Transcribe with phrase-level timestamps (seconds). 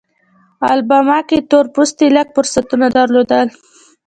[0.69, 3.47] الاباما کې تور پوستي لږ فرصتونه درلودل.